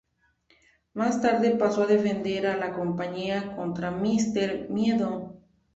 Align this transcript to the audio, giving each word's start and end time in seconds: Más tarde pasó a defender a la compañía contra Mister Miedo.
Más 0.95 1.21
tarde 1.21 1.51
pasó 1.51 1.83
a 1.83 1.85
defender 1.85 2.47
a 2.47 2.57
la 2.57 2.73
compañía 2.73 3.55
contra 3.55 3.91
Mister 3.91 4.67
Miedo. 4.67 5.35